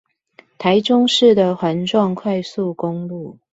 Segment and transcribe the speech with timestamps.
[0.57, 3.37] 臺中市的環狀快速公路